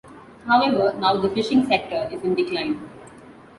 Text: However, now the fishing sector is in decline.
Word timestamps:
However, 0.47 0.95
now 0.97 1.17
the 1.17 1.29
fishing 1.29 1.63
sector 1.67 2.09
is 2.11 2.23
in 2.23 2.33
decline. 2.33 2.89